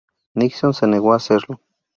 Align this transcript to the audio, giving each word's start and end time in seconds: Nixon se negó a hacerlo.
Nixon 0.33 0.73
se 0.73 0.87
negó 0.87 1.13
a 1.13 1.17
hacerlo. 1.17 1.61